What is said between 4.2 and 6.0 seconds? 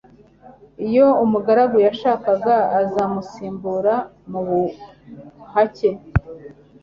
mu buhake